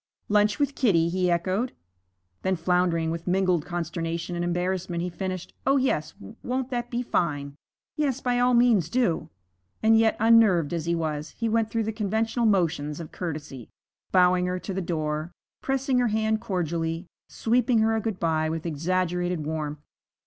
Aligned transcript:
'Lunch 0.29 0.57
with 0.57 0.73
Kitty?' 0.73 1.09
he 1.09 1.29
echoed. 1.29 1.73
Then, 2.41 2.55
floundering 2.55 3.11
with 3.11 3.27
mingled 3.27 3.67
consternation 3.67 4.35
and 4.35 4.43
embarrassment, 4.43 5.03
he 5.03 5.11
finished, 5.11 5.53
'Oh, 5.63 5.77
yes, 5.77 6.15
won't 6.41 6.71
that 6.71 6.89
be 6.89 7.03
fine! 7.03 7.53
Yes, 7.97 8.19
by 8.19 8.39
all 8.39 8.55
means 8.55 8.89
do!' 8.89 9.29
And 9.83 9.95
yet, 9.95 10.17
unnerved 10.19 10.73
as 10.73 10.85
he 10.87 10.95
was, 10.95 11.35
he 11.37 11.47
went 11.47 11.69
through 11.69 11.83
the 11.83 11.91
conventional 11.93 12.47
motions 12.47 12.99
of 12.99 13.11
courtesy, 13.11 13.69
bowing 14.11 14.47
her 14.47 14.57
to 14.57 14.73
the 14.73 14.81
door, 14.81 15.31
pressing 15.61 15.99
her 15.99 16.07
hand 16.07 16.41
cordially, 16.41 17.05
sweeping 17.29 17.77
her 17.77 17.95
a 17.95 18.01
good 18.01 18.19
bye 18.19 18.49
with 18.49 18.65
exaggerated 18.65 19.45
warmth. 19.45 19.83